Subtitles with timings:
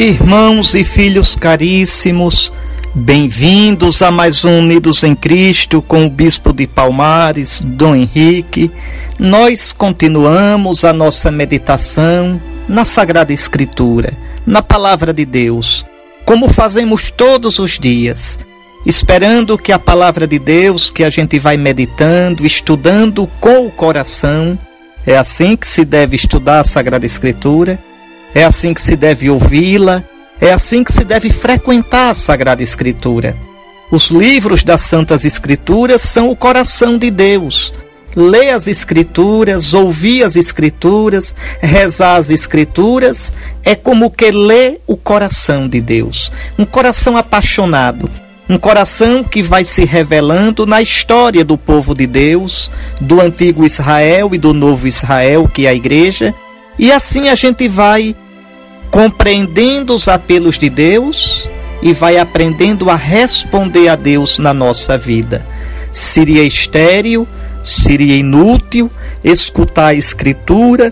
[0.00, 2.50] Irmãos e filhos caríssimos,
[2.94, 8.70] bem-vindos a mais um Unidos em Cristo com o Bispo de Palmares, Dom Henrique.
[9.18, 14.14] Nós continuamos a nossa meditação na Sagrada Escritura,
[14.46, 15.84] na Palavra de Deus,
[16.24, 18.38] como fazemos todos os dias,
[18.86, 24.58] esperando que a Palavra de Deus que a gente vai meditando, estudando com o coração,
[25.06, 27.78] é assim que se deve estudar a Sagrada Escritura
[28.34, 30.02] é assim que se deve ouvi-la,
[30.40, 33.36] é assim que se deve frequentar a Sagrada Escritura.
[33.90, 37.74] Os livros das Santas Escrituras são o coração de Deus.
[38.14, 43.32] Ler as Escrituras, ouvir as Escrituras, rezar as Escrituras
[43.64, 46.32] é como que ler o coração de Deus.
[46.58, 48.08] Um coração apaixonado,
[48.48, 52.70] um coração que vai se revelando na história do povo de Deus,
[53.00, 56.34] do antigo Israel e do novo Israel, que é a igreja,
[56.80, 58.16] e assim a gente vai
[58.90, 61.46] compreendendo os apelos de Deus
[61.82, 65.46] e vai aprendendo a responder a Deus na nossa vida.
[65.90, 67.28] Seria estéril,
[67.62, 68.90] seria inútil
[69.22, 70.90] escutar a Escritura,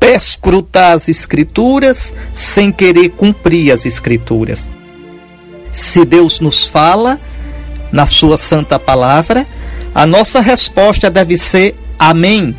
[0.00, 4.70] perscrutar as Escrituras sem querer cumprir as Escrituras.
[5.70, 7.20] Se Deus nos fala
[7.92, 9.46] na Sua Santa Palavra,
[9.94, 12.56] a nossa resposta deve ser Amém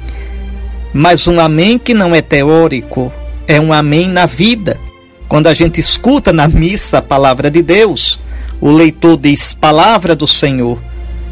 [0.97, 3.13] mas um amém que não é teórico,
[3.47, 4.79] é um amém na vida.
[5.27, 8.19] Quando a gente escuta na missa a palavra de Deus,
[8.59, 10.81] o leitor diz palavra do Senhor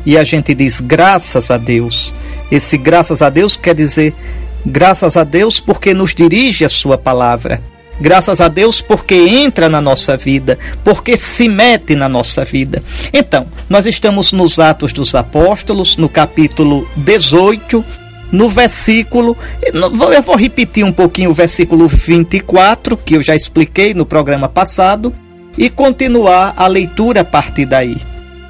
[0.06, 2.14] e a gente diz graças a Deus.
[2.52, 4.14] Esse graças a Deus quer dizer
[4.64, 7.60] graças a Deus porque nos dirige a sua palavra.
[8.00, 12.84] Graças a Deus porque entra na nossa vida, porque se mete na nossa vida.
[13.12, 17.84] Então, nós estamos nos Atos dos Apóstolos, no capítulo 18,
[18.32, 19.38] no versículo,
[19.74, 25.14] eu vou repetir um pouquinho o versículo 24, que eu já expliquei no programa passado,
[25.58, 27.98] e continuar a leitura a partir daí.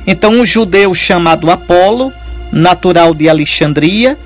[0.07, 2.11] Então, um judeu chamado Apolo,
[2.51, 4.17] natural de Alexandria,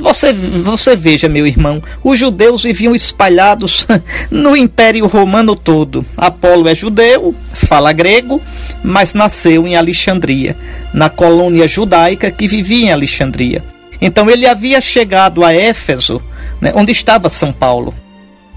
[0.00, 3.86] você, você veja, meu irmão, os judeus viviam espalhados
[4.30, 6.04] no Império Romano todo.
[6.16, 8.40] Apolo é judeu, fala grego,
[8.82, 10.56] mas nasceu em Alexandria,
[10.92, 13.62] na colônia judaica que vivia em Alexandria.
[14.04, 16.20] Então ele havia chegado a Éfeso,
[16.60, 17.94] né, onde estava São Paulo.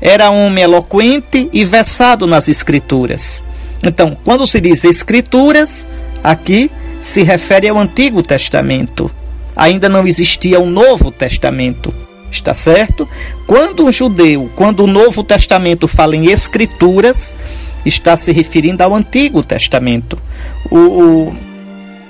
[0.02, 3.46] Era homem eloquente e versado nas Escrituras.
[3.82, 5.88] Então, quando se diz Escrituras,
[6.22, 6.70] aqui
[7.00, 9.10] se refere ao Antigo Testamento.
[9.56, 11.96] Ainda não existia o um Novo Testamento.
[12.30, 13.08] Está certo?
[13.48, 17.34] Quando um judeu, quando o Novo Testamento fala em Escrituras,
[17.86, 20.18] está se referindo ao Antigo Testamento.
[20.70, 21.38] O, o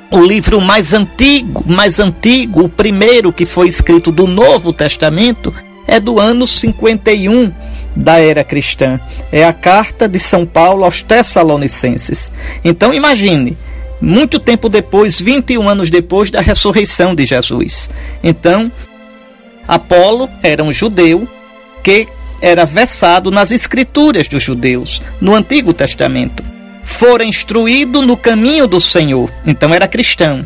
[0.09, 5.53] o livro mais antigo, mais antigo, o primeiro que foi escrito do Novo Testamento,
[5.85, 7.51] é do ano 51
[7.95, 8.99] da era cristã.
[9.31, 12.31] É a carta de São Paulo aos Tessalonicenses.
[12.63, 13.57] Então imagine,
[13.99, 17.89] muito tempo depois, 21 anos depois da ressurreição de Jesus.
[18.23, 18.71] Então,
[19.67, 21.27] Apolo era um judeu
[21.83, 22.07] que
[22.41, 26.56] era versado nas escrituras dos judeus, no Antigo Testamento
[26.87, 30.43] fora instruído no caminho do Senhor, então era cristão.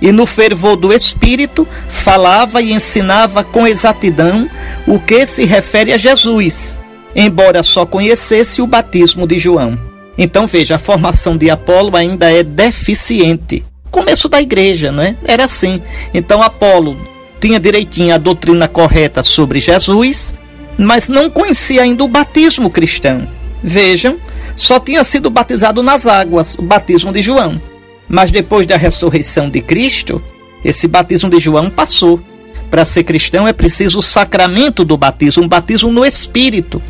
[0.00, 4.48] E no fervor do Espírito falava e ensinava com exatidão
[4.86, 6.78] o que se refere a Jesus,
[7.16, 9.76] embora só conhecesse o batismo de João.
[10.16, 13.64] Então veja, a formação de Apolo ainda é deficiente.
[13.90, 15.16] Começo da igreja, não é?
[15.24, 15.82] Era assim.
[16.12, 16.96] Então Apolo
[17.40, 20.34] tinha direitinho a doutrina correta sobre Jesus,
[20.76, 23.26] mas não conhecia ainda o batismo cristão.
[23.64, 24.18] Vejam,
[24.58, 27.62] só tinha sido batizado nas águas, o batismo de João.
[28.08, 30.20] Mas depois da ressurreição de Cristo,
[30.64, 32.20] esse batismo de João passou.
[32.68, 36.82] Para ser cristão é preciso o sacramento do batismo, um batismo no Espírito.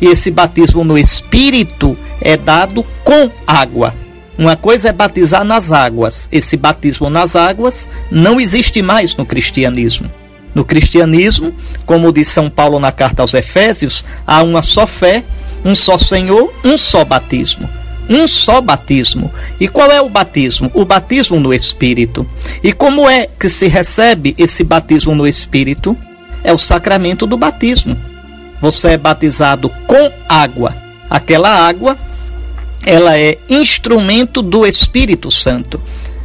[0.00, 3.92] E esse batismo no Espírito é dado com água.
[4.38, 6.28] Uma coisa é batizar nas águas.
[6.30, 10.08] Esse batismo nas águas não existe mais no cristianismo.
[10.54, 11.52] No cristianismo,
[11.84, 15.24] como diz São Paulo na carta aos Efésios, há uma só fé
[15.66, 17.68] um só Senhor, um só batismo.
[18.08, 19.32] Um só batismo.
[19.58, 20.70] E qual é o batismo?
[20.72, 22.24] O batismo no Espírito.
[22.62, 25.96] E como é que se recebe esse batismo no Espírito?
[26.44, 27.98] É o sacramento do batismo.
[28.60, 30.72] Você é batizado com água.
[31.10, 31.98] Aquela água,
[32.84, 35.82] ela é instrumento do Espírito Santo.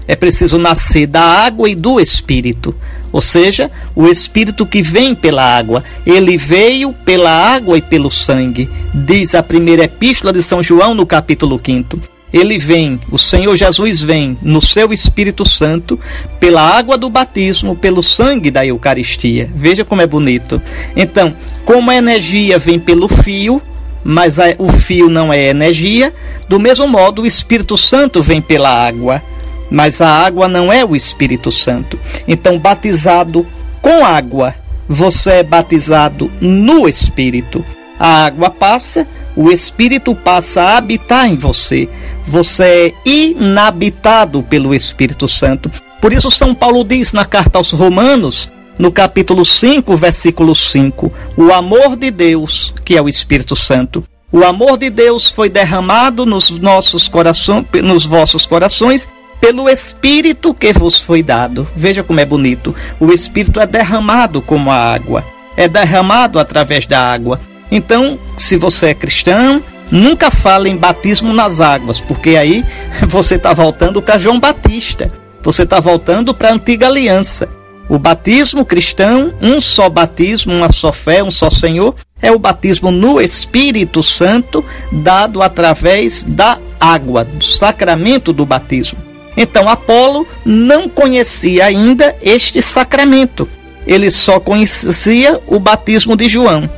[0.08, 2.76] É preciso nascer da água e do Espírito
[3.12, 5.84] ou seja, o Espírito que vem pela água.
[6.06, 11.06] Ele veio pela água e pelo sangue, diz a primeira epístola de São João no
[11.06, 12.00] capítulo 5.
[12.34, 16.00] Ele vem, o Senhor Jesus vem no seu Espírito Santo,
[16.40, 19.50] pela água do batismo, pelo sangue da Eucaristia.
[19.54, 20.62] Veja como é bonito.
[20.96, 21.36] Então,
[21.66, 23.62] como a energia vem pelo fio,
[24.04, 26.14] mas o fio não é energia,
[26.48, 29.22] do mesmo modo o Espírito Santo vem pela água,
[29.72, 31.98] mas a água não é o Espírito Santo.
[32.28, 33.48] Então, batizado
[33.82, 34.54] com água,
[34.88, 37.64] você é batizado no Espírito.
[37.98, 41.88] A água passa, o Espírito passa a habitar em você.
[42.28, 45.72] Você é inabitado pelo Espírito Santo.
[46.02, 51.52] Por isso, São Paulo diz na carta aos Romanos, no capítulo 5, versículo 5, o
[51.54, 56.58] amor de Deus, que é o Espírito Santo, o amor de Deus foi derramado nos
[56.58, 59.08] nossos corações, nos vossos corações,
[59.42, 61.68] pelo Espírito que vos foi dado.
[61.76, 62.74] Veja como é bonito.
[63.00, 65.26] O Espírito é derramado como a água,
[65.58, 67.42] é derramado através da água.
[67.72, 72.64] Então, se você é cristão, nunca fale em batismo nas águas, porque aí
[73.10, 75.12] você está voltando para João Batista.
[75.42, 77.50] Você está voltando para a antiga aliança.
[77.90, 82.92] O batismo cristão, um só batismo, uma só fé, um só Senhor, é o batismo
[82.92, 89.11] no Espírito Santo, dado através da água, do sacramento do batismo.
[89.36, 93.48] Então, Apolo não conhecia ainda este sacramento.
[93.88, 96.70] Ele só conhecia o batismo de João.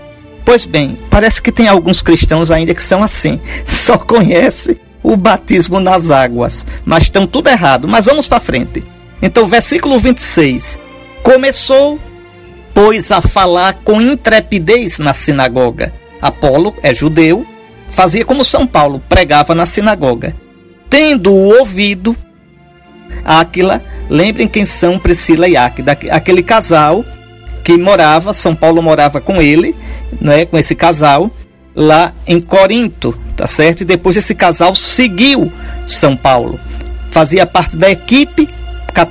[0.45, 5.79] Pois bem, parece que tem alguns cristãos ainda que são assim, só conhece o batismo
[5.79, 7.87] nas águas, mas estão tudo errado.
[7.87, 8.83] Mas vamos para frente.
[9.21, 10.77] Então, versículo 26.
[11.21, 11.99] Começou,
[12.73, 15.93] pois, a falar com intrepidez na sinagoga.
[16.21, 17.45] Apolo é judeu,
[17.89, 20.35] fazia como São Paulo, pregava na sinagoga.
[20.89, 22.15] Tendo-o ouvido,
[23.23, 27.05] Áquila, lembrem quem são Priscila e Áquila, aquele casal
[27.63, 29.75] que morava, São Paulo morava com ele,
[30.19, 31.31] né, com esse casal,
[31.75, 33.81] lá em Corinto, tá certo?
[33.81, 35.51] E depois esse casal seguiu
[35.87, 36.59] São Paulo,
[37.09, 38.49] fazia parte da equipe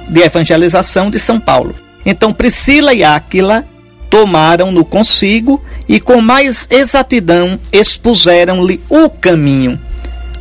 [0.08, 1.74] de evangelização de São Paulo.
[2.04, 3.64] Então Priscila e Áquila
[4.10, 9.80] tomaram-no consigo e com mais exatidão expuseram-lhe o caminho.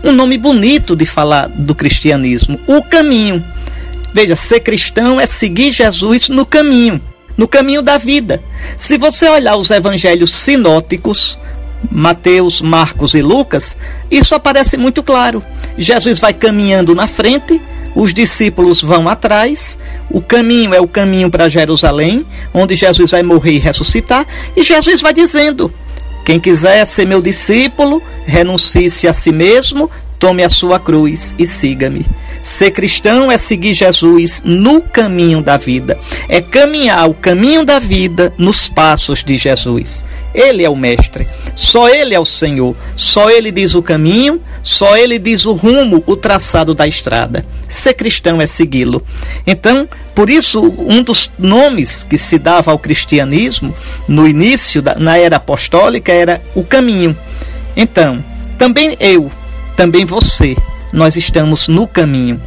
[0.04, 3.44] Um nome bonito de falar do cristianismo, o caminho.
[4.14, 7.02] Veja, ser cristão é seguir Jesus no caminho,
[7.38, 8.42] no caminho da vida.
[8.78, 11.40] Se você olhar os evangelhos sinóticos,
[11.90, 13.78] Mateus, Marcos e Lucas,
[14.10, 15.44] isso aparece muito claro.
[15.78, 17.62] Jesus vai caminhando na frente
[17.96, 19.78] os discípulos vão atrás,
[20.10, 24.26] o caminho é o caminho para Jerusalém, onde Jesus vai morrer e ressuscitar,
[24.56, 25.74] e Jesus vai dizendo:
[26.26, 29.90] quem quiser ser meu discípulo, renuncie-se a si mesmo,
[30.20, 32.06] tome a sua cruz e siga-me.
[32.42, 38.34] Ser cristão é seguir Jesus no caminho da vida, é caminhar o caminho da vida
[38.38, 40.04] nos passos de Jesus.
[40.34, 44.98] Ele é o Mestre, só Ele é o Senhor, só Ele diz o caminho, só
[44.98, 47.46] Ele diz o rumo, o traçado da estrada.
[47.68, 49.06] Ser cristão é segui-lo.
[49.46, 53.76] Então, por isso, um dos nomes que se dava ao cristianismo
[54.08, 57.16] no início, da, na era apostólica, era o caminho.
[57.76, 58.24] Então,
[58.58, 59.32] também eu,
[59.76, 60.56] também você,
[60.92, 62.42] nós estamos no caminho.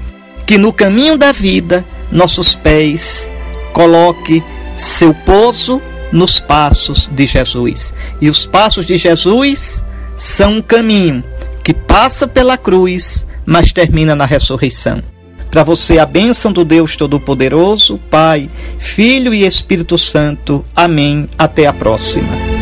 [0.46, 3.30] Que no caminho da vida, nossos pés
[3.72, 4.42] coloque
[4.76, 5.80] seu pouso
[6.12, 7.92] nos passos de Jesus.
[8.20, 9.84] E os passos de Jesus
[10.16, 11.24] são um caminho
[11.62, 15.02] que passa pela cruz, mas termina na ressurreição.
[15.50, 20.64] Para você, a bênção do Deus Todo-Poderoso, Pai, Filho e Espírito Santo.
[20.74, 21.28] Amém.
[21.38, 22.53] Até a próxima.